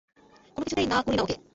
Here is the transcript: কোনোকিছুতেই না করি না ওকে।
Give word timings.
কোনোকিছুতেই 0.55 0.87
না 0.87 0.97
করি 1.05 1.15
না 1.17 1.23
ওকে। 1.23 1.35